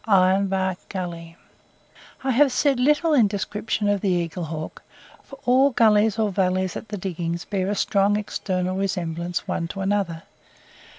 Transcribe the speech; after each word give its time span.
IRONBARK 0.07 0.79
GULLY 0.89 1.37
I 2.23 2.31
have 2.31 2.51
said 2.51 2.79
little 2.79 3.13
in 3.13 3.27
description 3.27 3.87
of 3.87 4.01
the 4.01 4.09
Eagle 4.09 4.45
Hawk, 4.45 4.81
for 5.21 5.37
all 5.45 5.69
gullies 5.69 6.17
or 6.17 6.31
valleys 6.31 6.75
at 6.75 6.87
the 6.89 6.97
diggings 6.97 7.45
bear 7.45 7.69
a 7.69 7.75
strong 7.75 8.17
external 8.17 8.75
resemblance 8.75 9.47
one 9.47 9.67
to 9.67 9.81
another. 9.81 10.23